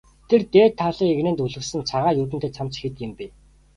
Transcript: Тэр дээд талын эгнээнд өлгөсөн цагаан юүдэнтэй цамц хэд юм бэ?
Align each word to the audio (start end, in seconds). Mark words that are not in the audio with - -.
Тэр 0.29 0.41
дээд 0.53 0.73
талын 0.81 1.11
эгнээнд 1.13 1.43
өлгөсөн 1.45 1.81
цагаан 1.89 2.17
юүдэнтэй 2.21 2.51
цамц 2.57 2.73
хэд 2.81 2.95
юм 3.05 3.11
бэ? 3.17 3.25